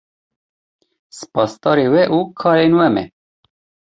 Spasdarê 1.17 1.87
we 1.93 2.03
û 2.17 2.19
karên 2.39 2.73
we 2.79 2.87
me. 2.95 3.05